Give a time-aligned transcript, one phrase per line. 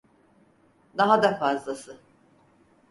[0.97, 1.97] Daha da fazlası.